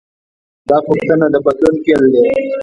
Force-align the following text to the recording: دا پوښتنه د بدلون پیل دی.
دا 0.69 0.77
پوښتنه 0.87 1.25
د 1.33 1.35
بدلون 1.45 1.75
پیل 1.83 2.03
دی. 2.13 2.27